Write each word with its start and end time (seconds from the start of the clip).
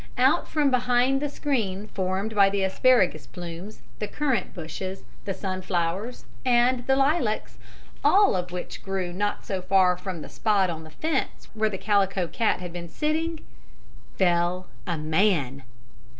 Out 0.17 0.47
from 0.47 0.71
behind 0.71 1.21
the 1.21 1.29
screen 1.29 1.85
formed 1.85 2.33
by 2.33 2.49
the 2.49 2.63
asparagus 2.63 3.27
plumes, 3.27 3.83
the 3.99 4.07
currant 4.07 4.51
bushes, 4.51 5.03
the 5.25 5.33
sunflowers, 5.35 6.25
and 6.43 6.87
the 6.87 6.95
lilacs, 6.95 7.59
all 8.03 8.35
of 8.35 8.51
which 8.51 8.81
grew 8.81 9.13
not 9.13 9.45
so 9.45 9.61
far 9.61 9.95
from 9.95 10.23
the 10.23 10.27
spot 10.29 10.71
on 10.71 10.83
the 10.83 10.89
fence 10.89 11.49
where 11.53 11.69
the 11.69 11.77
Calico 11.77 12.25
Cat 12.25 12.61
had 12.61 12.73
been 12.73 12.89
sitting, 12.89 13.41
fell 14.17 14.65
a 14.87 14.97
man! 14.97 15.61